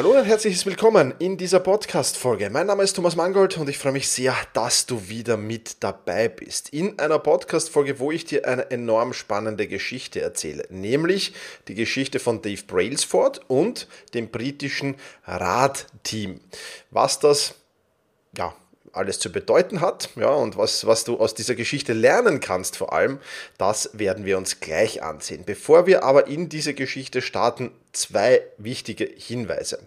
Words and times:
Hallo 0.00 0.16
und 0.16 0.24
herzliches 0.24 0.64
Willkommen 0.64 1.12
in 1.18 1.36
dieser 1.36 1.60
Podcast-Folge. 1.60 2.48
Mein 2.48 2.68
Name 2.68 2.84
ist 2.84 2.94
Thomas 2.94 3.16
Mangold 3.16 3.58
und 3.58 3.68
ich 3.68 3.76
freue 3.76 3.92
mich 3.92 4.08
sehr, 4.08 4.34
dass 4.54 4.86
du 4.86 5.10
wieder 5.10 5.36
mit 5.36 5.82
dabei 5.84 6.30
bist. 6.30 6.70
In 6.70 6.98
einer 6.98 7.18
Podcast-Folge, 7.18 7.98
wo 7.98 8.10
ich 8.10 8.24
dir 8.24 8.48
eine 8.48 8.70
enorm 8.70 9.12
spannende 9.12 9.68
Geschichte 9.68 10.22
erzähle, 10.22 10.64
nämlich 10.70 11.34
die 11.68 11.74
Geschichte 11.74 12.18
von 12.18 12.40
Dave 12.40 12.62
Brailsford 12.66 13.42
und 13.48 13.88
dem 14.14 14.30
britischen 14.30 14.96
Radteam. 15.26 16.40
Was 16.90 17.18
das 17.18 17.56
ja, 18.38 18.54
alles 18.92 19.18
zu 19.18 19.30
bedeuten 19.32 19.80
hat 19.80 20.10
ja, 20.16 20.30
und 20.30 20.56
was, 20.56 20.86
was 20.86 21.04
du 21.04 21.18
aus 21.18 21.34
dieser 21.34 21.54
Geschichte 21.54 21.92
lernen 21.92 22.40
kannst 22.40 22.76
vor 22.76 22.92
allem, 22.92 23.18
das 23.58 23.90
werden 23.92 24.24
wir 24.24 24.38
uns 24.38 24.60
gleich 24.60 25.02
ansehen. 25.02 25.44
Bevor 25.44 25.86
wir 25.86 26.04
aber 26.04 26.26
in 26.26 26.48
diese 26.48 26.74
Geschichte 26.74 27.22
starten, 27.22 27.72
zwei 27.92 28.42
wichtige 28.56 29.04
Hinweise. 29.04 29.80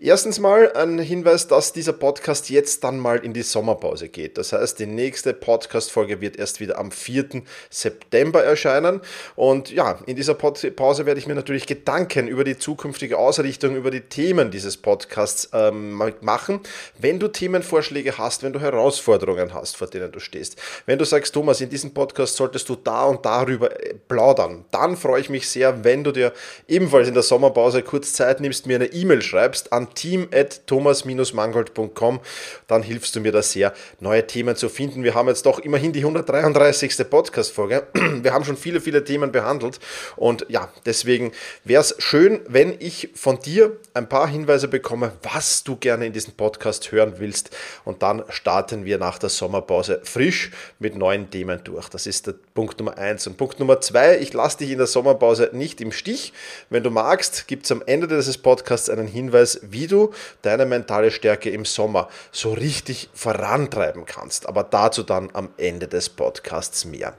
Erstens 0.00 0.38
mal 0.38 0.72
ein 0.74 0.98
Hinweis, 0.98 1.48
dass 1.48 1.72
dieser 1.72 1.92
Podcast 1.92 2.50
jetzt 2.50 2.84
dann 2.84 2.98
mal 2.98 3.18
in 3.18 3.32
die 3.32 3.42
Sommerpause 3.42 4.08
geht. 4.08 4.38
Das 4.38 4.52
heißt, 4.52 4.78
die 4.78 4.86
nächste 4.86 5.34
Podcast-Folge 5.34 6.20
wird 6.20 6.36
erst 6.36 6.60
wieder 6.60 6.78
am 6.78 6.92
4. 6.92 7.42
September 7.68 8.44
erscheinen. 8.44 9.00
Und 9.34 9.70
ja, 9.70 9.98
in 10.06 10.16
dieser 10.16 10.34
Pause 10.34 11.06
werde 11.06 11.18
ich 11.18 11.26
mir 11.26 11.34
natürlich 11.34 11.66
Gedanken 11.66 12.28
über 12.28 12.44
die 12.44 12.58
zukünftige 12.58 13.18
Ausrichtung, 13.18 13.74
über 13.74 13.90
die 13.90 14.02
Themen 14.02 14.50
dieses 14.50 14.76
Podcasts 14.76 15.48
ähm, 15.52 16.00
machen. 16.20 16.60
Wenn 16.98 17.18
du 17.18 17.28
Themenvorschläge 17.28 18.18
hast, 18.18 18.31
wenn 18.40 18.52
du 18.52 18.60
Herausforderungen 18.60 19.52
hast, 19.52 19.76
vor 19.76 19.88
denen 19.88 20.12
du 20.12 20.20
stehst, 20.20 20.56
wenn 20.86 20.98
du 20.98 21.04
sagst, 21.04 21.34
Thomas, 21.34 21.60
in 21.60 21.68
diesem 21.68 21.92
Podcast 21.92 22.36
solltest 22.36 22.68
du 22.68 22.76
da 22.76 23.04
und 23.04 23.24
darüber 23.24 23.70
äh, 23.70 23.94
plaudern, 23.94 24.64
dann 24.70 24.96
freue 24.96 25.20
ich 25.20 25.28
mich 25.28 25.48
sehr, 25.48 25.82
wenn 25.84 26.04
du 26.04 26.12
dir 26.12 26.32
ebenfalls 26.68 27.08
in 27.08 27.14
der 27.14 27.24
Sommerpause 27.24 27.82
kurz 27.82 28.12
Zeit 28.12 28.40
nimmst, 28.40 28.66
mir 28.66 28.76
eine 28.76 28.86
E-Mail 28.86 29.22
schreibst 29.22 29.72
an 29.72 29.92
team.thomas-mangold.com, 29.94 32.20
dann 32.68 32.82
hilfst 32.82 33.16
du 33.16 33.20
mir 33.20 33.32
da 33.32 33.42
sehr, 33.42 33.72
neue 34.00 34.26
Themen 34.26 34.56
zu 34.56 34.68
finden. 34.68 35.04
Wir 35.04 35.14
haben 35.14 35.28
jetzt 35.28 35.46
doch 35.46 35.58
immerhin 35.58 35.92
die 35.92 36.00
133. 36.00 37.10
Podcast-Folge. 37.10 37.86
Wir 38.22 38.32
haben 38.32 38.44
schon 38.44 38.56
viele, 38.56 38.80
viele 38.80 39.04
Themen 39.04 39.32
behandelt 39.32 39.80
und 40.16 40.46
ja, 40.48 40.68
deswegen 40.86 41.32
wäre 41.64 41.80
es 41.80 41.96
schön, 41.98 42.40
wenn 42.46 42.76
ich 42.78 43.10
von 43.14 43.40
dir 43.40 43.76
ein 43.94 44.08
paar 44.08 44.28
Hinweise 44.28 44.68
bekomme, 44.68 45.12
was 45.22 45.64
du 45.64 45.76
gerne 45.76 46.06
in 46.06 46.12
diesem 46.12 46.34
Podcast 46.34 46.92
hören 46.92 47.14
willst 47.18 47.50
und 47.84 48.02
dann 48.02 48.21
starten 48.28 48.84
wir 48.84 48.98
nach 48.98 49.18
der 49.18 49.28
Sommerpause 49.28 50.00
frisch 50.04 50.50
mit 50.78 50.96
neuen 50.96 51.30
Themen 51.30 51.62
durch. 51.64 51.88
Das 51.88 52.06
ist 52.06 52.26
der 52.26 52.34
Punkt 52.54 52.78
Nummer 52.78 52.98
eins. 52.98 53.26
Und 53.26 53.36
Punkt 53.36 53.60
Nummer 53.60 53.80
zwei, 53.80 54.18
ich 54.18 54.32
lasse 54.32 54.58
dich 54.58 54.70
in 54.70 54.78
der 54.78 54.86
Sommerpause 54.86 55.50
nicht 55.52 55.80
im 55.80 55.92
Stich. 55.92 56.32
Wenn 56.70 56.82
du 56.82 56.90
magst, 56.90 57.48
gibt 57.48 57.64
es 57.64 57.72
am 57.72 57.82
Ende 57.86 58.08
dieses 58.08 58.38
Podcasts 58.38 58.90
einen 58.90 59.06
Hinweis, 59.06 59.60
wie 59.62 59.86
du 59.86 60.12
deine 60.42 60.66
mentale 60.66 61.10
Stärke 61.10 61.50
im 61.50 61.64
Sommer 61.64 62.08
so 62.30 62.52
richtig 62.52 63.10
vorantreiben 63.14 64.06
kannst. 64.06 64.46
Aber 64.46 64.64
dazu 64.64 65.02
dann 65.02 65.30
am 65.32 65.50
Ende 65.56 65.88
des 65.88 66.08
Podcasts 66.08 66.84
mehr. 66.84 67.14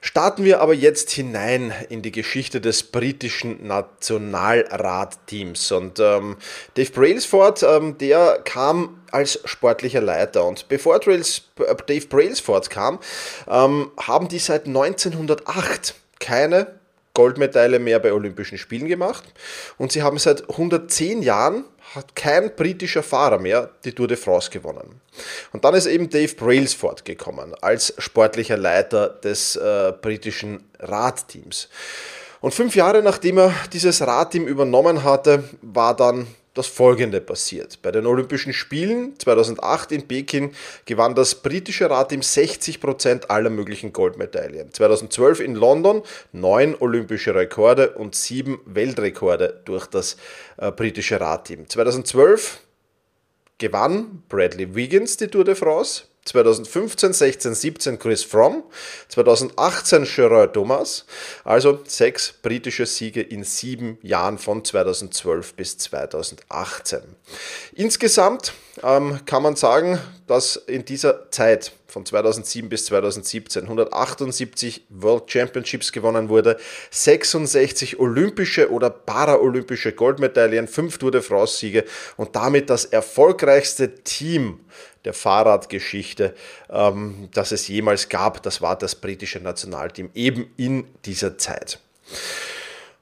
Starten 0.00 0.44
wir 0.44 0.60
aber 0.60 0.74
jetzt 0.74 1.10
hinein 1.10 1.72
in 1.88 2.02
die 2.02 2.12
Geschichte 2.12 2.60
des 2.60 2.84
britischen 2.84 3.66
Nationalradteams. 3.66 5.72
Und 5.72 5.98
ähm, 6.00 6.36
Dave 6.74 6.90
Brailsford, 6.90 7.62
ähm, 7.62 7.96
der 7.98 8.40
kam 8.44 9.02
als 9.10 9.40
sportlicher 9.44 10.00
Leiter. 10.00 10.46
Und 10.46 10.68
bevor 10.68 11.06
äh, 11.06 11.22
Dave 11.86 12.06
Brailsford 12.06 12.70
kam, 12.70 12.98
ähm, 13.48 13.90
haben 13.98 14.28
die 14.28 14.38
seit 14.38 14.66
1908 14.66 15.94
keine 16.18 16.79
Goldmedaille 17.14 17.78
mehr 17.78 17.98
bei 17.98 18.12
Olympischen 18.12 18.58
Spielen 18.58 18.88
gemacht. 18.88 19.24
Und 19.78 19.92
sie 19.92 20.02
haben 20.02 20.18
seit 20.18 20.48
110 20.48 21.22
Jahren 21.22 21.64
hat 21.94 22.14
kein 22.14 22.54
britischer 22.54 23.02
Fahrer 23.02 23.38
mehr 23.38 23.70
die 23.84 23.92
Tour 23.92 24.06
de 24.06 24.16
France 24.16 24.50
gewonnen. 24.50 25.00
Und 25.52 25.64
dann 25.64 25.74
ist 25.74 25.86
eben 25.86 26.08
Dave 26.08 26.34
Brailsford 26.34 27.04
gekommen 27.04 27.54
als 27.60 27.94
sportlicher 27.98 28.56
Leiter 28.56 29.08
des 29.08 29.56
äh, 29.56 29.92
britischen 30.00 30.64
Radteams. 30.78 31.68
Und 32.40 32.54
fünf 32.54 32.74
Jahre 32.74 33.02
nachdem 33.02 33.38
er 33.38 33.52
dieses 33.72 34.00
Radteam 34.02 34.46
übernommen 34.46 35.04
hatte, 35.04 35.44
war 35.62 35.94
dann 35.96 36.26
das 36.60 36.66
folgende 36.66 37.22
passiert. 37.22 37.80
Bei 37.80 37.90
den 37.90 38.06
Olympischen 38.06 38.52
Spielen 38.52 39.18
2008 39.18 39.92
in 39.92 40.06
Peking 40.06 40.52
gewann 40.84 41.14
das 41.14 41.36
britische 41.36 41.88
Radteam 41.88 42.20
60% 42.20 43.28
aller 43.28 43.48
möglichen 43.48 43.94
Goldmedaillen. 43.94 44.70
2012 44.70 45.40
in 45.40 45.54
London 45.54 46.02
neun 46.32 46.76
olympische 46.78 47.34
Rekorde 47.34 47.92
und 47.92 48.14
sieben 48.14 48.60
Weltrekorde 48.66 49.62
durch 49.64 49.86
das 49.86 50.18
äh, 50.58 50.70
britische 50.70 51.18
Radteam. 51.18 51.66
2012 51.66 52.60
gewann 53.56 54.22
Bradley 54.28 54.74
Wiggins 54.74 55.16
die 55.16 55.28
Tour 55.28 55.44
de 55.44 55.54
France. 55.54 56.09
2015, 56.24 57.12
16, 57.12 57.54
17 57.54 57.98
Chris 57.98 58.24
Fromm, 58.24 58.62
2018 59.08 60.04
Gerard 60.04 60.54
Thomas, 60.54 61.06
also 61.44 61.80
sechs 61.86 62.32
britische 62.42 62.86
Siege 62.86 63.22
in 63.22 63.42
sieben 63.42 63.98
Jahren 64.02 64.38
von 64.38 64.64
2012 64.64 65.54
bis 65.54 65.78
2018. 65.78 67.00
Insgesamt 67.74 68.52
ähm, 68.82 69.20
kann 69.24 69.42
man 69.42 69.56
sagen, 69.56 69.98
dass 70.26 70.56
in 70.56 70.84
dieser 70.84 71.30
Zeit 71.30 71.72
von 71.90 72.06
2007 72.06 72.68
bis 72.68 72.86
2017 72.86 73.64
178 73.64 74.86
World 74.90 75.30
Championships 75.30 75.92
gewonnen 75.92 76.28
wurde, 76.28 76.58
66 76.90 77.98
olympische 77.98 78.70
oder 78.70 78.90
paraolympische 78.90 79.92
Goldmedaillen, 79.92 80.68
5 80.68 80.98
Tour 80.98 81.10
de 81.10 81.20
France-Siege 81.20 81.84
und 82.16 82.36
damit 82.36 82.70
das 82.70 82.84
erfolgreichste 82.84 83.94
Team 84.04 84.60
der 85.04 85.14
Fahrradgeschichte, 85.14 86.34
ähm, 86.68 87.28
das 87.32 87.52
es 87.52 87.68
jemals 87.68 88.08
gab. 88.08 88.42
Das 88.42 88.60
war 88.60 88.76
das 88.76 88.94
britische 88.94 89.40
Nationalteam 89.40 90.10
eben 90.14 90.52
in 90.56 90.86
dieser 91.04 91.38
Zeit. 91.38 91.78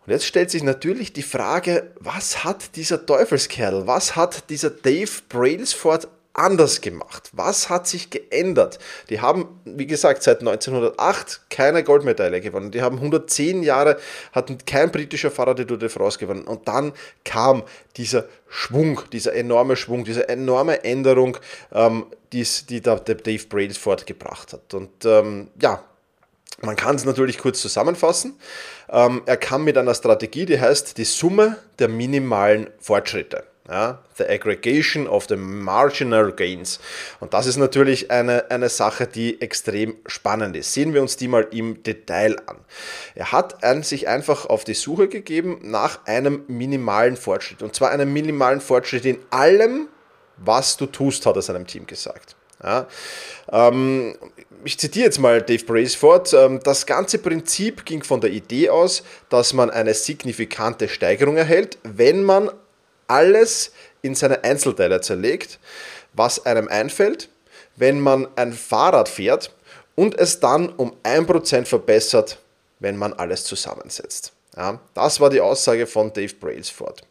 Und 0.06 0.12
jetzt 0.12 0.26
stellt 0.26 0.50
sich 0.50 0.62
natürlich 0.62 1.12
die 1.12 1.22
Frage, 1.22 1.91
was 2.00 2.42
hat 2.44 2.76
dieser 2.76 3.04
Teufelskerl, 3.04 3.86
was 3.86 4.16
hat 4.16 4.48
dieser 4.48 4.70
Dave 4.70 5.10
Brailsford 5.28 6.09
anders 6.38 6.81
gemacht? 6.81 7.31
Was 7.32 7.69
hat 7.69 7.87
sich 7.87 8.10
geändert? 8.10 8.78
Die 9.10 9.21
haben, 9.21 9.60
wie 9.65 9.87
gesagt, 9.87 10.22
seit 10.22 10.41
1908 10.41 11.50
keine 11.50 11.84
Goldmedaille 11.84 12.41
gewonnen. 12.41 12.71
Die 12.71 12.81
haben 12.81 12.97
110 12.97 13.62
Jahre, 13.62 13.99
hatten 14.32 14.59
kein 14.65 14.91
britischer 14.91 15.31
Fahrer 15.31 15.54
die 15.54 15.66
Tour 15.66 15.78
de 15.78 15.88
France 15.88 16.19
gewonnen. 16.19 16.43
Und 16.43 16.69
dann 16.69 16.93
kam 17.25 17.65
dieser 17.97 18.25
Schwung, 18.48 19.03
dieser 19.12 19.34
enorme 19.34 19.77
Schwung, 19.77 20.04
diese 20.04 20.28
enorme 20.28 20.84
Änderung, 20.84 21.37
ähm, 21.72 22.06
die's, 22.32 22.66
die 22.66 22.81
da 22.81 22.97
der 22.97 23.16
Dave 23.16 23.44
Brailsford 23.48 24.06
gebracht 24.06 24.53
hat. 24.53 24.72
Und 24.75 25.04
ähm, 25.04 25.48
ja, 25.60 25.82
man 26.60 26.77
kann 26.77 26.97
es 26.97 27.04
natürlich 27.04 27.38
kurz 27.38 27.60
zusammenfassen. 27.60 28.38
Ähm, 28.88 29.22
er 29.27 29.37
kam 29.37 29.65
mit 29.65 29.77
einer 29.77 29.94
Strategie, 29.94 30.47
die 30.47 30.60
heißt 30.60 30.98
die 30.98 31.04
Summe 31.04 31.56
der 31.78 31.88
minimalen 31.88 32.69
Fortschritte. 32.78 33.44
Ja, 33.71 33.99
the 34.17 34.25
aggregation 34.25 35.06
of 35.06 35.27
the 35.29 35.37
marginal 35.37 36.33
gains. 36.33 36.81
Und 37.21 37.34
das 37.34 37.47
ist 37.47 37.59
natürlich 37.59 38.11
eine, 38.11 38.51
eine 38.51 38.71
Sache, 38.71 39.06
die 39.06 39.43
extrem 39.43 39.97
spannend 40.06 40.56
ist. 40.56 40.73
Sehen 40.73 40.95
wir 40.95 41.03
uns 41.03 41.19
die 41.19 41.29
mal 41.29 41.47
im 41.51 41.83
Detail 41.83 42.39
an. 42.47 42.57
Er 43.15 43.31
hat 43.31 43.63
ein, 43.63 43.83
sich 43.83 44.09
einfach 44.09 44.47
auf 44.47 44.65
die 44.65 44.72
Suche 44.72 45.09
gegeben 45.09 45.59
nach 45.63 46.07
einem 46.07 46.45
minimalen 46.48 47.19
Fortschritt. 47.19 47.63
Und 47.63 47.75
zwar 47.75 47.91
einem 47.91 48.10
minimalen 48.10 48.63
Fortschritt 48.63 49.04
in 49.04 49.19
allem, 49.28 49.89
was 50.39 50.78
du 50.78 50.87
tust, 50.87 51.27
hat 51.27 51.37
er 51.37 51.42
seinem 51.42 51.66
Team 51.66 51.87
gesagt. 51.87 52.37
Ja, 52.65 52.89
ähm, 53.53 54.16
ich 54.65 54.78
zitiere 54.78 55.04
jetzt 55.04 55.19
mal 55.19 55.42
Dave 55.42 55.65
Braceford. 55.65 56.33
Ähm, 56.33 56.60
das 56.65 56.87
ganze 56.87 57.19
Prinzip 57.19 57.84
ging 57.84 58.03
von 58.03 58.22
der 58.22 58.31
Idee 58.31 58.71
aus, 58.71 59.03
dass 59.28 59.53
man 59.53 59.69
eine 59.71 59.92
signifikante 59.92 60.89
Steigerung 60.89 61.37
erhält, 61.37 61.78
wenn 61.83 62.25
man 62.25 62.51
alles 63.09 63.72
in 64.03 64.15
seine 64.15 64.45
Einzelteile 64.45 65.01
zerlegt, 65.01 65.59
was 66.13 66.47
einem 66.47 66.69
einfällt, 66.69 67.28
wenn 67.77 68.01
man 68.01 68.28
ein 68.37 68.53
Fahrrad 68.53 69.09
fährt 69.09 69.53
und 69.95 70.16
es 70.16 70.41
dann 70.41 70.69
um 70.69 70.95
1% 71.03 71.65
verbessert, 71.65 72.39
wenn 72.78 72.97
man 72.97 73.13
alles 73.13 73.45
zusammensetzt. 73.45 74.33
Ja, 74.57 74.81
das 74.95 75.21
war 75.21 75.31
die 75.31 75.41
Aussage 75.41 75.87
von 75.87 76.13
Dave 76.13 76.34
Brailsford. 76.34 77.03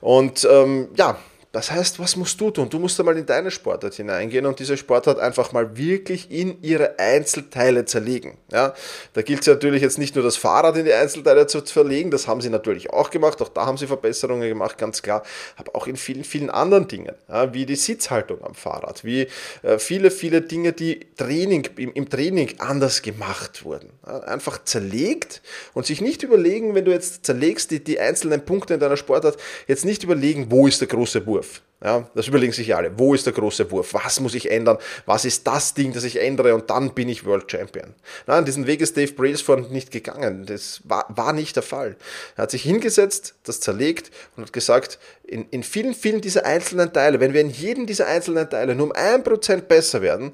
Und 0.00 0.46
ähm, 0.50 0.88
ja, 0.96 1.18
Das 1.50 1.70
heißt, 1.70 1.98
was 1.98 2.14
musst 2.16 2.38
du 2.42 2.50
tun? 2.50 2.68
Du 2.68 2.78
musst 2.78 3.00
einmal 3.00 3.16
in 3.16 3.24
deine 3.24 3.50
Sportart 3.50 3.94
hineingehen 3.94 4.44
und 4.44 4.58
diese 4.58 4.76
Sportart 4.76 5.18
einfach 5.18 5.52
mal 5.52 5.78
wirklich 5.78 6.30
in 6.30 6.62
ihre 6.62 6.98
Einzelteile 6.98 7.86
zerlegen. 7.86 8.36
Ja, 8.52 8.74
da 9.14 9.22
gilt 9.22 9.40
es 9.40 9.46
ja 9.46 9.54
natürlich 9.54 9.80
jetzt 9.80 9.96
nicht 9.96 10.14
nur 10.14 10.22
das 10.22 10.36
Fahrrad 10.36 10.76
in 10.76 10.84
die 10.84 10.92
Einzelteile 10.92 11.46
zu 11.46 11.62
verlegen, 11.62 12.10
das 12.10 12.28
haben 12.28 12.42
sie 12.42 12.50
natürlich 12.50 12.90
auch 12.90 13.08
gemacht, 13.08 13.40
auch 13.40 13.48
da 13.48 13.64
haben 13.64 13.78
sie 13.78 13.86
Verbesserungen 13.86 14.46
gemacht, 14.46 14.76
ganz 14.76 15.00
klar, 15.00 15.22
aber 15.56 15.74
auch 15.74 15.86
in 15.86 15.96
vielen, 15.96 16.22
vielen 16.22 16.50
anderen 16.50 16.86
Dingen, 16.86 17.14
ja, 17.30 17.54
wie 17.54 17.64
die 17.64 17.76
Sitzhaltung 17.76 18.44
am 18.44 18.54
Fahrrad, 18.54 19.02
wie 19.04 19.26
äh, 19.62 19.78
viele, 19.78 20.10
viele 20.10 20.42
Dinge, 20.42 20.74
die 20.74 21.06
Training, 21.16 21.66
im, 21.76 22.10
Training 22.10 22.56
anders 22.58 23.00
gemacht 23.00 23.64
wurden. 23.64 23.88
Ja, 24.06 24.20
einfach 24.20 24.62
zerlegt 24.64 25.40
und 25.72 25.86
sich 25.86 26.02
nicht 26.02 26.22
überlegen, 26.22 26.74
wenn 26.74 26.84
du 26.84 26.92
jetzt 26.92 27.24
zerlegst 27.24 27.70
die, 27.70 27.82
die 27.82 27.98
einzelnen 27.98 28.44
Punkte 28.44 28.74
in 28.74 28.80
deiner 28.80 28.98
Sportart, 28.98 29.38
jetzt 29.66 29.86
nicht 29.86 30.04
überlegen, 30.04 30.50
wo 30.50 30.66
ist 30.66 30.82
der 30.82 30.88
große 30.88 31.26
Wurf 31.26 31.37
Wurf. 31.38 31.62
Ja, 31.82 32.10
das 32.16 32.26
überlegen 32.26 32.52
sich 32.52 32.74
alle. 32.74 32.98
Wo 32.98 33.14
ist 33.14 33.24
der 33.24 33.32
große 33.32 33.70
Wurf? 33.70 33.94
Was 33.94 34.18
muss 34.18 34.34
ich 34.34 34.50
ändern? 34.50 34.78
Was 35.06 35.24
ist 35.24 35.46
das 35.46 35.74
Ding, 35.74 35.92
das 35.92 36.02
ich 36.02 36.20
ändere 36.20 36.52
und 36.56 36.68
dann 36.70 36.92
bin 36.92 37.08
ich 37.08 37.24
World 37.24 37.48
Champion? 37.48 37.94
Nein, 38.26 38.44
diesen 38.44 38.66
Weg 38.66 38.80
ist 38.80 38.96
Dave 38.96 39.12
Brailsford 39.12 39.70
nicht 39.70 39.92
gegangen. 39.92 40.44
Das 40.44 40.80
war, 40.82 41.06
war 41.08 41.32
nicht 41.32 41.54
der 41.54 41.62
Fall. 41.62 41.94
Er 42.36 42.42
hat 42.42 42.50
sich 42.50 42.64
hingesetzt, 42.64 43.36
das 43.44 43.60
zerlegt 43.60 44.10
und 44.36 44.42
hat 44.42 44.52
gesagt, 44.52 44.98
in, 45.22 45.46
in 45.50 45.62
vielen, 45.62 45.94
vielen 45.94 46.20
dieser 46.20 46.44
einzelnen 46.44 46.92
Teile, 46.92 47.20
wenn 47.20 47.32
wir 47.32 47.42
in 47.42 47.50
jedem 47.50 47.86
dieser 47.86 48.08
einzelnen 48.08 48.50
Teile 48.50 48.74
nur 48.74 48.86
um 48.86 48.92
ein 48.92 49.22
Prozent 49.22 49.68
besser 49.68 50.02
werden, 50.02 50.32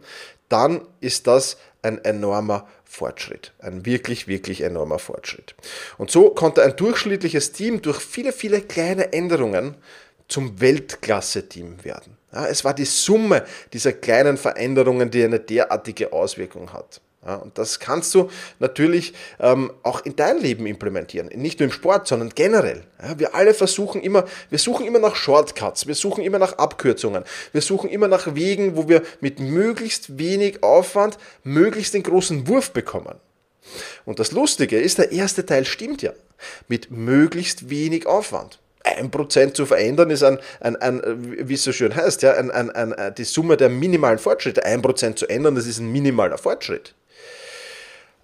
dann 0.48 0.80
ist 1.00 1.26
das 1.26 1.58
ein 1.82 2.02
enormer 2.04 2.66
Fortschritt. 2.84 3.52
Ein 3.58 3.84
wirklich, 3.84 4.28
wirklich 4.28 4.62
enormer 4.62 4.98
Fortschritt. 4.98 5.54
Und 5.98 6.10
so 6.10 6.30
konnte 6.30 6.62
ein 6.62 6.74
durchschnittliches 6.74 7.52
Team 7.52 7.82
durch 7.82 8.00
viele, 8.00 8.32
viele 8.32 8.62
kleine 8.62 9.12
Änderungen 9.12 9.76
zum 10.28 10.60
Weltklasse-Team 10.60 11.84
werden. 11.84 12.16
Ja, 12.32 12.46
es 12.46 12.64
war 12.64 12.74
die 12.74 12.84
Summe 12.84 13.44
dieser 13.72 13.92
kleinen 13.92 14.36
Veränderungen, 14.36 15.10
die 15.10 15.22
eine 15.22 15.40
derartige 15.40 16.12
Auswirkung 16.12 16.72
hat. 16.72 17.00
Ja, 17.26 17.36
und 17.36 17.56
das 17.56 17.80
kannst 17.80 18.14
du 18.14 18.28
natürlich 18.58 19.14
ähm, 19.40 19.72
auch 19.82 20.04
in 20.04 20.14
dein 20.14 20.40
Leben 20.40 20.66
implementieren. 20.66 21.28
Nicht 21.28 21.58
nur 21.58 21.68
im 21.68 21.72
Sport, 21.72 22.06
sondern 22.06 22.30
generell. 22.30 22.84
Ja, 23.02 23.18
wir 23.18 23.34
alle 23.34 23.54
versuchen 23.54 24.02
immer, 24.02 24.26
wir 24.50 24.58
suchen 24.58 24.84
immer 24.86 24.98
nach 24.98 25.16
Shortcuts, 25.16 25.86
wir 25.86 25.94
suchen 25.94 26.22
immer 26.22 26.38
nach 26.38 26.58
Abkürzungen, 26.58 27.24
wir 27.52 27.62
suchen 27.62 27.88
immer 27.88 28.08
nach 28.08 28.34
Wegen, 28.34 28.76
wo 28.76 28.88
wir 28.88 29.02
mit 29.20 29.40
möglichst 29.40 30.18
wenig 30.18 30.62
Aufwand 30.62 31.16
möglichst 31.44 31.94
den 31.94 32.02
großen 32.02 32.46
Wurf 32.46 32.72
bekommen. 32.72 33.14
Und 34.04 34.18
das 34.18 34.32
Lustige 34.32 34.78
ist, 34.78 34.98
der 34.98 35.12
erste 35.12 35.46
Teil 35.46 35.64
stimmt 35.64 36.02
ja. 36.02 36.12
Mit 36.68 36.90
möglichst 36.90 37.70
wenig 37.70 38.06
Aufwand. 38.06 38.58
1% 38.84 39.54
zu 39.54 39.66
verändern 39.66 40.10
ist 40.10 40.22
ein, 40.22 40.38
ein, 40.60 40.76
ein 40.76 41.02
wie 41.48 41.54
es 41.54 41.64
so 41.64 41.72
schön 41.72 41.94
heißt, 41.94 42.22
ja, 42.22 42.34
ein, 42.34 42.50
ein, 42.50 42.70
ein, 42.70 42.92
äh, 42.92 43.12
die 43.12 43.24
Summe 43.24 43.56
der 43.56 43.68
minimalen 43.68 44.18
Fortschritte. 44.18 44.66
1% 44.66 45.16
zu 45.16 45.26
ändern, 45.26 45.54
das 45.54 45.66
ist 45.66 45.78
ein 45.78 45.90
minimaler 45.90 46.38
Fortschritt. 46.38 46.94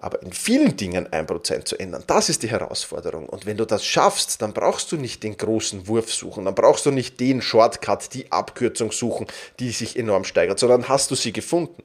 Aber 0.02 0.22
in 0.22 0.32
vielen 0.32 0.76
Dingen 0.76 1.08
1% 1.08 1.64
zu 1.64 1.78
ändern, 1.78 2.04
das 2.06 2.30
ist 2.30 2.42
die 2.42 2.50
Herausforderung. 2.50 3.28
Und 3.28 3.44
wenn 3.44 3.58
du 3.58 3.66
das 3.66 3.84
schaffst, 3.84 4.40
dann 4.40 4.54
brauchst 4.54 4.90
du 4.92 4.96
nicht 4.96 5.22
den 5.22 5.36
großen 5.36 5.88
Wurf 5.88 6.12
suchen, 6.12 6.46
dann 6.46 6.54
brauchst 6.54 6.86
du 6.86 6.90
nicht 6.90 7.20
den 7.20 7.42
Shortcut, 7.42 8.14
die 8.14 8.32
Abkürzung 8.32 8.92
suchen, 8.92 9.26
die 9.58 9.70
sich 9.70 9.98
enorm 9.98 10.24
steigert, 10.24 10.58
sondern 10.58 10.88
hast 10.88 11.10
du 11.10 11.14
sie 11.14 11.32
gefunden. 11.32 11.82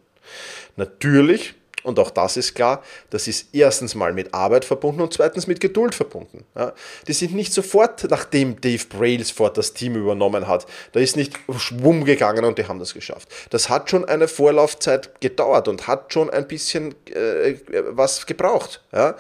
Natürlich 0.78 1.56
und 1.86 2.00
auch 2.00 2.10
das 2.10 2.38
ist 2.38 2.56
klar, 2.56 2.84
das 3.10 3.28
ist 3.28 3.54
erstens 3.54 3.96
mal 3.96 4.14
mit 4.14 4.34
Arbeit 4.34 4.66
verbunden 4.66 5.02
und 5.02 5.14
zweitens 5.14 5.48
mit 5.48 5.60
Geduld 5.60 5.96
verbunden. 5.96 6.46
Ja, 6.56 6.74
die 7.08 7.14
sind 7.14 7.34
nicht 7.34 7.54
sofort, 7.54 8.06
nachdem 8.10 8.60
Dave 8.60 8.84
Brailsford 8.90 9.58
das 9.58 9.74
Team 9.74 9.96
übernommen 9.96 10.48
hat, 10.48 10.66
da 10.92 11.00
ist 11.00 11.16
nicht 11.16 11.38
schwumm 11.58 12.06
gegangen 12.06 12.46
und 12.46 12.58
die 12.58 12.68
haben 12.68 12.80
das 12.80 12.94
geschafft. 12.94 13.30
Das 13.50 13.70
hat 13.70 13.90
schon 13.90 14.06
eine 14.06 14.28
Vorlaufzeit 14.28 15.22
gedauert 15.22 15.68
und 15.68 15.88
hat 15.88 16.12
schon 16.12 16.30
ein 16.30 16.48
bisschen 16.48 16.96
äh, 17.14 17.56
was 17.90 18.26
gebraucht. 18.26 18.82
Ja, 18.92 19.16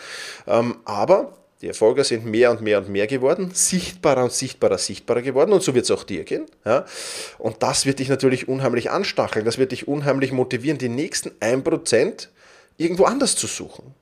ähm, 0.47 0.77
aber 0.85 1.33
die 1.61 1.69
Erfolge 1.69 2.03
sind 2.03 2.25
mehr 2.25 2.51
und 2.51 2.61
mehr 2.61 2.79
und 2.79 2.89
mehr 2.89 3.07
geworden, 3.07 3.51
sichtbarer 3.53 4.23
und 4.23 4.33
sichtbarer, 4.33 4.77
sichtbarer 4.77 5.21
geworden 5.21 5.53
und 5.53 5.63
so 5.63 5.73
wird 5.73 5.85
es 5.85 5.91
auch 5.91 6.03
dir 6.03 6.23
gehen. 6.23 6.45
Ja? 6.65 6.85
Und 7.37 7.63
das 7.63 7.85
wird 7.85 7.99
dich 7.99 8.09
natürlich 8.09 8.47
unheimlich 8.47 8.91
anstacheln, 8.91 9.45
das 9.45 9.57
wird 9.57 9.71
dich 9.71 9.87
unheimlich 9.87 10.31
motivieren, 10.31 10.77
die 10.77 10.89
nächsten 10.89 11.29
1% 11.39 12.27
irgendwo 12.77 13.05
anders 13.05 13.35
zu 13.35 13.47
suchen. 13.47 13.93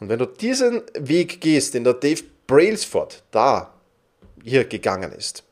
Und 0.00 0.08
wenn 0.08 0.18
du 0.18 0.26
diesen 0.26 0.82
Weg 0.94 1.40
gehst, 1.40 1.74
den 1.74 1.84
der 1.84 1.94
Dave 1.94 2.22
Brailsford 2.46 3.22
da 3.30 3.72
hier 4.42 4.64
gegangen 4.64 5.12
ist, 5.12 5.44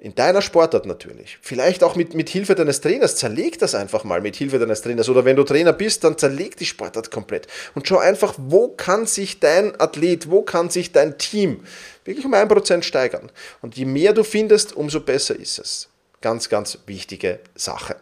in 0.00 0.14
deiner 0.14 0.40
Sportart 0.40 0.86
natürlich. 0.86 1.38
Vielleicht 1.42 1.84
auch 1.84 1.94
mit, 1.94 2.14
mit 2.14 2.30
Hilfe 2.30 2.54
deines 2.54 2.80
Trainers. 2.80 3.16
Zerleg 3.16 3.58
das 3.58 3.74
einfach 3.74 4.02
mal 4.02 4.22
mit 4.22 4.34
Hilfe 4.34 4.58
deines 4.58 4.80
Trainers. 4.80 5.10
Oder 5.10 5.26
wenn 5.26 5.36
du 5.36 5.44
Trainer 5.44 5.74
bist, 5.74 6.04
dann 6.04 6.16
zerleg 6.16 6.56
die 6.56 6.64
Sportart 6.64 7.10
komplett. 7.10 7.48
Und 7.74 7.86
schau 7.86 7.98
einfach, 7.98 8.34
wo 8.38 8.68
kann 8.68 9.04
sich 9.04 9.40
dein 9.40 9.78
Athlet, 9.78 10.30
wo 10.30 10.40
kann 10.40 10.70
sich 10.70 10.92
dein 10.92 11.18
Team 11.18 11.64
wirklich 12.06 12.24
um 12.24 12.32
ein 12.32 12.48
Prozent 12.48 12.86
steigern. 12.86 13.30
Und 13.60 13.76
je 13.76 13.84
mehr 13.84 14.14
du 14.14 14.24
findest, 14.24 14.74
umso 14.74 15.00
besser 15.00 15.36
ist 15.36 15.58
es. 15.58 15.88
Ganz, 16.22 16.48
ganz 16.48 16.78
wichtige 16.86 17.40
Sache. 17.54 17.96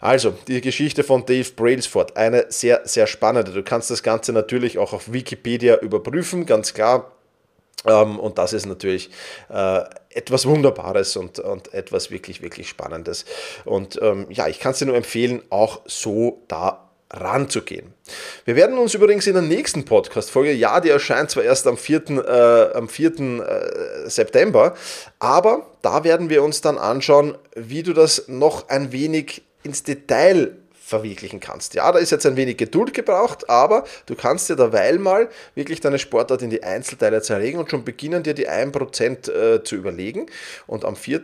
Also, 0.00 0.34
die 0.48 0.60
Geschichte 0.62 1.04
von 1.04 1.26
Dave 1.26 1.50
Brailsford, 1.54 2.16
eine 2.16 2.46
sehr, 2.48 2.80
sehr 2.84 3.06
spannende. 3.06 3.52
Du 3.52 3.62
kannst 3.62 3.90
das 3.90 4.02
Ganze 4.02 4.32
natürlich 4.32 4.78
auch 4.78 4.94
auf 4.94 5.12
Wikipedia 5.12 5.76
überprüfen, 5.76 6.46
ganz 6.46 6.72
klar. 6.72 7.12
Ähm, 7.86 8.18
und 8.18 8.38
das 8.38 8.52
ist 8.52 8.66
natürlich 8.66 9.10
äh, 9.50 9.82
etwas 10.10 10.46
Wunderbares 10.46 11.16
und, 11.16 11.38
und 11.38 11.72
etwas 11.74 12.10
wirklich, 12.10 12.42
wirklich 12.42 12.68
Spannendes. 12.68 13.24
Und 13.64 13.98
ähm, 14.02 14.26
ja, 14.30 14.48
ich 14.48 14.58
kann 14.58 14.72
es 14.72 14.78
dir 14.78 14.86
nur 14.86 14.96
empfehlen, 14.96 15.42
auch 15.50 15.82
so 15.86 16.42
da 16.48 16.90
ranzugehen. 17.12 17.92
Wir 18.44 18.56
werden 18.56 18.78
uns 18.78 18.94
übrigens 18.94 19.26
in 19.26 19.34
der 19.34 19.42
nächsten 19.42 19.84
Podcast-Folge, 19.84 20.52
ja, 20.52 20.80
die 20.80 20.90
erscheint 20.90 21.30
zwar 21.30 21.42
erst 21.42 21.66
am 21.66 21.76
4. 21.76 22.08
Äh, 22.10 22.76
am 22.76 22.88
4. 22.88 23.20
Äh, 23.20 24.08
September, 24.08 24.74
aber 25.18 25.66
da 25.82 26.04
werden 26.04 26.30
wir 26.30 26.42
uns 26.42 26.60
dann 26.60 26.78
anschauen, 26.78 27.36
wie 27.54 27.82
du 27.82 27.92
das 27.92 28.28
noch 28.28 28.68
ein 28.68 28.92
wenig 28.92 29.42
ins 29.62 29.82
Detail 29.82 30.56
verwirklichen 30.90 31.40
kannst. 31.40 31.74
Ja, 31.74 31.90
da 31.92 31.98
ist 31.98 32.10
jetzt 32.10 32.26
ein 32.26 32.36
wenig 32.36 32.56
Geduld 32.56 32.92
gebraucht, 32.92 33.48
aber 33.48 33.84
du 34.06 34.16
kannst 34.16 34.48
dir 34.48 34.56
derweil 34.56 34.98
mal 34.98 35.28
wirklich 35.54 35.80
deine 35.80 35.98
Sportart 35.98 36.42
in 36.42 36.50
die 36.50 36.64
Einzelteile 36.64 37.22
zerlegen 37.22 37.60
und 37.60 37.70
schon 37.70 37.84
beginnen, 37.84 38.22
dir 38.22 38.34
die 38.34 38.48
1% 38.48 39.30
äh, 39.30 39.62
zu 39.62 39.76
überlegen. 39.76 40.26
Und 40.66 40.84
am 40.84 40.96
4. 40.96 41.20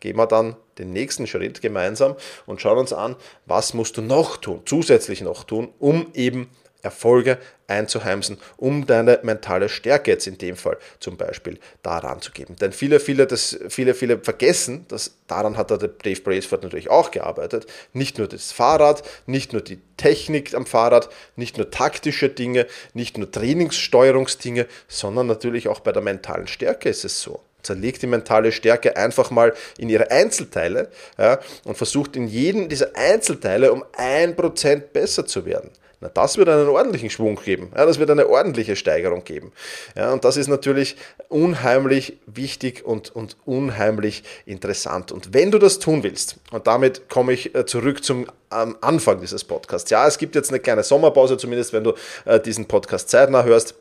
gehen 0.00 0.16
wir 0.16 0.26
dann 0.26 0.56
den 0.78 0.92
nächsten 0.92 1.26
Schritt 1.26 1.60
gemeinsam 1.60 2.16
und 2.46 2.60
schauen 2.60 2.78
uns 2.78 2.92
an, 2.92 3.16
was 3.44 3.74
musst 3.74 3.98
du 3.98 4.02
noch 4.02 4.38
tun, 4.38 4.62
zusätzlich 4.64 5.20
noch 5.20 5.44
tun, 5.44 5.68
um 5.78 6.06
eben 6.14 6.48
Erfolge 6.82 7.38
einzuheimsen, 7.68 8.38
um 8.56 8.86
deine 8.86 9.18
mentale 9.22 9.68
Stärke 9.68 10.12
jetzt 10.12 10.26
in 10.26 10.38
dem 10.38 10.56
Fall 10.56 10.78
zum 11.00 11.16
Beispiel 11.16 11.58
daran 11.82 12.20
zu 12.20 12.32
geben. 12.32 12.56
Denn 12.56 12.72
viele, 12.72 13.00
viele, 13.00 13.26
das, 13.26 13.58
viele, 13.68 13.94
viele 13.94 14.18
vergessen, 14.18 14.86
dass 14.88 15.16
daran 15.26 15.56
hat 15.56 15.70
der 15.70 15.78
Dave 15.78 16.20
Braceford 16.20 16.62
natürlich 16.62 16.90
auch 16.90 17.10
gearbeitet. 17.10 17.66
Nicht 17.92 18.18
nur 18.18 18.28
das 18.28 18.52
Fahrrad, 18.52 19.02
nicht 19.26 19.52
nur 19.52 19.62
die 19.62 19.80
Technik 19.96 20.54
am 20.54 20.66
Fahrrad, 20.66 21.08
nicht 21.34 21.56
nur 21.56 21.70
taktische 21.70 22.28
Dinge, 22.28 22.66
nicht 22.94 23.18
nur 23.18 23.30
Trainingssteuerungsdinge, 23.30 24.66
sondern 24.86 25.26
natürlich 25.26 25.68
auch 25.68 25.80
bei 25.80 25.92
der 25.92 26.02
mentalen 26.02 26.46
Stärke 26.46 26.88
ist 26.88 27.04
es 27.04 27.20
so 27.20 27.40
zerlegt 27.66 28.00
die 28.02 28.06
mentale 28.06 28.52
Stärke 28.52 28.96
einfach 28.96 29.30
mal 29.30 29.52
in 29.76 29.88
ihre 29.88 30.10
Einzelteile 30.10 30.88
ja, 31.18 31.40
und 31.64 31.76
versucht 31.76 32.16
in 32.16 32.28
jedem 32.28 32.68
dieser 32.68 32.94
Einzelteile 32.94 33.72
um 33.72 33.84
ein 33.96 34.36
Prozent 34.36 34.92
besser 34.92 35.26
zu 35.26 35.44
werden. 35.44 35.70
Na, 36.00 36.08
das 36.08 36.36
wird 36.36 36.48
einen 36.48 36.68
ordentlichen 36.68 37.08
Schwung 37.08 37.36
geben. 37.42 37.70
Ja, 37.74 37.86
das 37.86 37.98
wird 37.98 38.10
eine 38.10 38.28
ordentliche 38.28 38.76
Steigerung 38.76 39.24
geben. 39.24 39.52
Ja, 39.96 40.12
und 40.12 40.24
das 40.24 40.36
ist 40.36 40.48
natürlich 40.48 40.96
unheimlich 41.28 42.18
wichtig 42.26 42.84
und, 42.84 43.14
und 43.16 43.36
unheimlich 43.46 44.22
interessant. 44.44 45.10
Und 45.10 45.32
wenn 45.32 45.50
du 45.50 45.58
das 45.58 45.78
tun 45.78 46.02
willst, 46.02 46.36
und 46.52 46.66
damit 46.66 47.08
komme 47.08 47.32
ich 47.32 47.54
äh, 47.54 47.64
zurück 47.64 48.04
zum 48.04 48.26
ähm, 48.52 48.76
Anfang 48.82 49.20
dieses 49.20 49.44
Podcasts. 49.44 49.90
Ja, 49.90 50.06
es 50.06 50.18
gibt 50.18 50.34
jetzt 50.34 50.50
eine 50.50 50.60
kleine 50.60 50.82
Sommerpause, 50.82 51.38
zumindest 51.38 51.72
wenn 51.72 51.84
du 51.84 51.94
äh, 52.26 52.40
diesen 52.40 52.66
Podcast 52.66 53.08
zeitnah 53.08 53.44
hörst. 53.44 53.74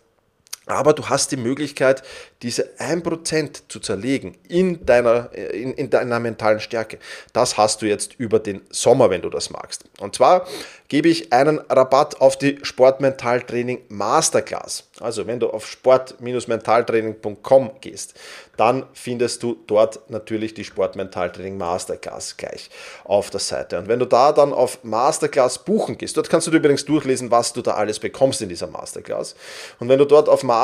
Aber 0.68 0.94
du 0.94 1.10
hast 1.10 1.32
die 1.32 1.38
Möglichkeit, 1.38 2.04
diese 2.42 2.70
1% 2.80 3.62
zu 3.68 3.80
zerlegen 3.80 4.36
in 4.48 4.86
deiner, 4.86 5.34
in, 5.34 5.74
in 5.74 5.90
deiner 5.90 6.20
mentalen 6.20 6.60
Stärke. 6.60 7.00
Das 7.34 7.58
hast 7.58 7.82
du 7.82 7.86
jetzt 7.86 8.20
über 8.20 8.40
den 8.40 8.62
Sommer, 8.70 9.10
wenn 9.10 9.22
du 9.22 9.30
das 9.30 9.50
magst. 9.50 9.84
Und 10.00 10.16
zwar 10.16 10.46
gebe 10.88 11.10
ich 11.10 11.34
einen 11.34 11.60
Rabatt 11.60 12.22
auf 12.22 12.38
die 12.38 12.60
Sportmentaltraining 12.62 13.82
Masterclass. 13.90 14.84
Also 15.00 15.28
wenn 15.28 15.40
du 15.40 15.50
auf 15.50 15.68
sport-mentaltraining.com 15.68 17.72
gehst, 17.82 18.14
dann 18.58 18.86
findest 18.94 19.44
du 19.44 19.58
dort 19.68 20.10
natürlich 20.10 20.54
die 20.54 20.64
Sportmentaltraining 20.64 21.58
Masterclass 21.58 22.38
gleich 22.38 22.70
auf 23.04 23.30
der 23.30 23.40
Seite. 23.40 23.80
Und 23.80 23.88
wenn 23.88 24.00
du 24.00 24.06
da 24.06 24.32
dann 24.32 24.54
auf 24.54 24.84
Masterclass 24.84 25.66
buchen 25.66 25.98
gehst, 25.98 26.18
dort 26.18 26.30
kannst 26.30 26.48
du 26.48 26.52
übrigens 26.52 26.86
durchlesen, 26.86 27.32
was 27.32 27.54
du 27.54 27.62
da 27.62 27.72
alles 27.72 28.00
bekommst 28.00 28.42
in 28.42 28.50
dieser 28.50 28.68
Masterclass. 28.68 29.36
Und 29.80 29.90
wenn 29.90 30.00
du 30.00 30.06
dort 30.06 30.30
auf 30.30 30.44
Masterclass 30.44 30.55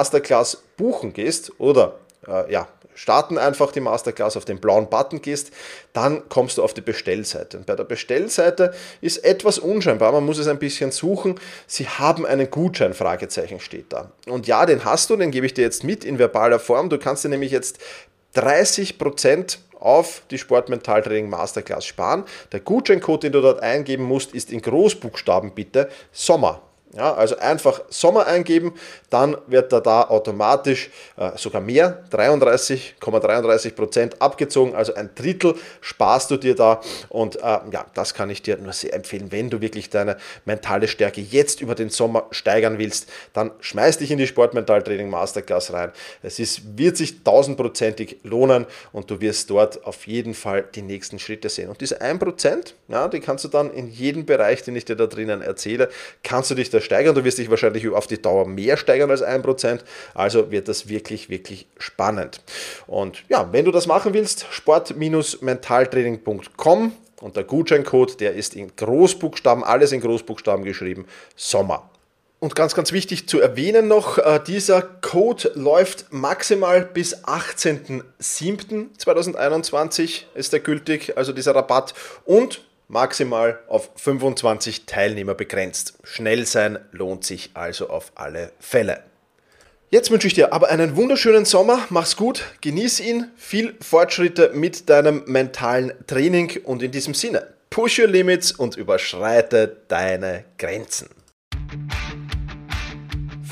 buchen 0.77 1.13
gehst 1.13 1.51
oder 1.59 1.95
äh, 2.27 2.51
ja, 2.51 2.67
starten 2.95 3.37
einfach 3.37 3.71
die 3.71 3.79
Masterclass, 3.79 4.37
auf 4.37 4.45
den 4.45 4.59
blauen 4.59 4.89
Button 4.89 5.21
gehst, 5.21 5.51
dann 5.93 6.27
kommst 6.29 6.57
du 6.57 6.63
auf 6.63 6.73
die 6.73 6.81
Bestellseite. 6.81 7.57
Und 7.57 7.65
bei 7.65 7.75
der 7.75 7.83
Bestellseite 7.83 8.73
ist 9.01 9.23
etwas 9.23 9.59
unscheinbar, 9.59 10.11
man 10.11 10.25
muss 10.25 10.37
es 10.37 10.47
ein 10.47 10.59
bisschen 10.59 10.91
suchen. 10.91 11.39
Sie 11.67 11.87
haben 11.87 12.25
einen 12.25 12.51
Gutschein, 12.51 12.93
Fragezeichen 12.93 13.59
steht 13.59 13.91
da. 13.93 14.11
Und 14.27 14.47
ja, 14.47 14.65
den 14.65 14.85
hast 14.85 15.09
du, 15.09 15.15
den 15.15 15.31
gebe 15.31 15.45
ich 15.45 15.53
dir 15.53 15.63
jetzt 15.63 15.83
mit 15.83 16.03
in 16.03 16.19
verbaler 16.19 16.59
Form. 16.59 16.89
Du 16.89 16.97
kannst 16.97 17.23
dir 17.23 17.29
nämlich 17.29 17.51
jetzt 17.51 17.79
30% 18.35 19.57
auf 19.79 20.21
die 20.29 20.37
Sportmentaltraining 20.37 21.29
Masterclass 21.29 21.85
sparen. 21.85 22.23
Der 22.51 22.59
Gutscheincode, 22.59 23.23
den 23.23 23.31
du 23.31 23.41
dort 23.41 23.61
eingeben 23.61 24.03
musst, 24.03 24.33
ist 24.33 24.51
in 24.51 24.61
Großbuchstaben 24.61 25.53
bitte 25.55 25.89
Sommer. 26.11 26.61
Ja, 26.93 27.13
also 27.13 27.37
einfach 27.37 27.81
Sommer 27.89 28.27
eingeben, 28.27 28.73
dann 29.09 29.37
wird 29.47 29.71
da 29.71 29.79
da 29.79 30.09
automatisch 30.09 30.89
äh, 31.15 31.37
sogar 31.37 31.61
mehr, 31.61 32.03
33,33 32.11 33.75
Prozent 33.75 34.21
abgezogen, 34.21 34.75
also 34.75 34.93
ein 34.95 35.09
Drittel 35.15 35.55
sparst 35.79 36.31
du 36.31 36.37
dir 36.37 36.53
da 36.53 36.81
und 37.07 37.37
äh, 37.37 37.39
ja, 37.71 37.85
das 37.93 38.13
kann 38.13 38.29
ich 38.29 38.41
dir 38.41 38.57
nur 38.57 38.73
sehr 38.73 38.93
empfehlen, 38.93 39.31
wenn 39.31 39.49
du 39.49 39.61
wirklich 39.61 39.89
deine 39.89 40.17
mentale 40.43 40.89
Stärke 40.89 41.21
jetzt 41.21 41.61
über 41.61 41.75
den 41.75 41.89
Sommer 41.89 42.25
steigern 42.31 42.77
willst, 42.77 43.07
dann 43.31 43.51
schmeiß 43.61 43.99
dich 43.99 44.11
in 44.11 44.17
die 44.17 44.27
Sportmentaltraining 44.27 45.09
Masterclass 45.09 45.71
rein. 45.71 45.93
Es 46.23 46.39
ist, 46.39 46.77
wird 46.77 46.97
sich 46.97 47.23
tausendprozentig 47.23 48.17
lohnen 48.23 48.65
und 48.91 49.09
du 49.09 49.21
wirst 49.21 49.49
dort 49.49 49.85
auf 49.85 50.07
jeden 50.07 50.33
Fall 50.33 50.65
die 50.75 50.81
nächsten 50.81 51.19
Schritte 51.19 51.47
sehen. 51.47 51.69
Und 51.69 51.79
diese 51.79 52.01
1%, 52.01 52.73
ja, 52.89 53.07
die 53.07 53.21
kannst 53.21 53.45
du 53.45 53.47
dann 53.47 53.71
in 53.71 53.89
jedem 53.89 54.25
Bereich, 54.25 54.63
den 54.63 54.75
ich 54.75 54.83
dir 54.83 54.97
da 54.97 55.07
drinnen 55.07 55.41
erzähle, 55.41 55.89
kannst 56.23 56.51
du 56.51 56.55
dich 56.55 56.69
da 56.69 56.80
steigern. 56.81 57.15
Du 57.15 57.23
wirst 57.23 57.37
dich 57.37 57.49
wahrscheinlich 57.49 57.87
auf 57.89 58.07
die 58.07 58.21
Dauer 58.21 58.45
mehr 58.47 58.75
steigern 58.77 59.09
als 59.09 59.23
1%. 59.23 59.79
Also 60.13 60.51
wird 60.51 60.67
das 60.67 60.89
wirklich, 60.89 61.29
wirklich 61.29 61.67
spannend. 61.77 62.41
Und 62.87 63.23
ja, 63.29 63.47
wenn 63.51 63.63
du 63.65 63.71
das 63.71 63.87
machen 63.87 64.13
willst, 64.13 64.45
sport-mentaltraining.com 64.49 66.91
und 67.21 67.35
der 67.35 67.43
Gutscheincode, 67.43 68.19
der 68.19 68.33
ist 68.33 68.55
in 68.55 68.75
Großbuchstaben, 68.75 69.63
alles 69.63 69.91
in 69.91 70.01
Großbuchstaben 70.01 70.65
geschrieben, 70.65 71.05
Sommer. 71.35 71.87
Und 72.39 72.55
ganz, 72.55 72.73
ganz 72.73 72.91
wichtig 72.91 73.29
zu 73.29 73.39
erwähnen 73.39 73.87
noch, 73.87 74.17
äh, 74.17 74.39
dieser 74.45 74.81
Code 74.81 75.51
läuft 75.53 76.11
maximal 76.11 76.83
bis 76.83 77.23
18.07.2021 77.23 80.23
ist 80.33 80.51
der 80.51 80.61
gültig, 80.61 81.15
also 81.17 81.33
dieser 81.33 81.53
Rabatt. 81.53 81.93
Und 82.25 82.63
maximal 82.91 83.59
auf 83.67 83.89
25 83.95 84.85
Teilnehmer 84.85 85.33
begrenzt. 85.33 85.93
Schnell 86.03 86.45
sein 86.45 86.77
lohnt 86.91 87.23
sich 87.23 87.51
also 87.53 87.89
auf 87.89 88.11
alle 88.15 88.51
Fälle. 88.59 89.03
Jetzt 89.89 90.11
wünsche 90.11 90.27
ich 90.27 90.33
dir 90.33 90.53
aber 90.53 90.69
einen 90.69 90.95
wunderschönen 90.95 91.45
Sommer. 91.45 91.85
Mach's 91.89 92.15
gut, 92.15 92.45
genieß 92.61 92.99
ihn, 92.99 93.31
viel 93.35 93.75
Fortschritte 93.81 94.51
mit 94.53 94.89
deinem 94.89 95.23
mentalen 95.25 95.93
Training 96.07 96.61
und 96.63 96.83
in 96.83 96.91
diesem 96.91 97.13
Sinne, 97.13 97.53
push 97.69 97.99
your 97.99 98.07
limits 98.07 98.51
und 98.51 98.77
überschreite 98.77 99.77
deine 99.87 100.45
Grenzen. 100.57 101.09